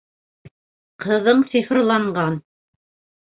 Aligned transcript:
Ҡыҙың 1.03 1.43
сихырланған 1.51 2.39